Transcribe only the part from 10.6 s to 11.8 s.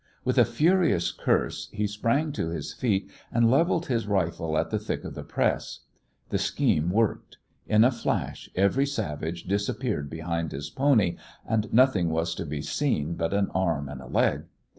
pony, and